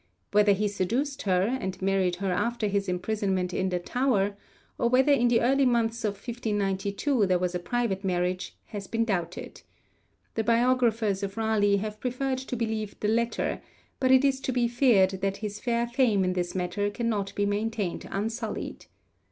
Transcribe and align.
Whether 0.31 0.53
he 0.53 0.67
seduced 0.67 1.21
her, 1.29 1.43
and 1.61 1.79
married 1.79 2.15
her 2.15 2.31
after 2.31 2.65
his 2.65 2.89
imprisonment 2.89 3.53
in 3.53 3.69
the 3.69 3.77
Tower, 3.77 4.35
or 4.79 4.89
whether 4.89 5.11
in 5.11 5.27
the 5.27 5.41
early 5.41 5.63
months 5.63 6.03
of 6.03 6.15
1592 6.15 7.27
there 7.27 7.37
was 7.37 7.53
a 7.53 7.59
private 7.59 8.03
marriage, 8.03 8.57
has 8.65 8.87
been 8.87 9.05
doubted. 9.05 9.61
The 10.33 10.43
biographers 10.43 11.21
of 11.21 11.37
Raleigh 11.37 11.77
have 11.77 11.99
preferred 11.99 12.39
to 12.39 12.55
believe 12.55 12.99
the 12.99 13.09
latter, 13.09 13.61
but 13.99 14.09
it 14.11 14.25
is 14.25 14.39
to 14.39 14.51
be 14.51 14.67
feared 14.67 15.11
that 15.21 15.37
his 15.37 15.59
fair 15.59 15.85
fame 15.85 16.23
in 16.23 16.33
this 16.33 16.55
matter 16.55 16.89
cannot 16.89 17.35
be 17.35 17.45
maintained 17.45 18.09
unsullied. 18.09 18.87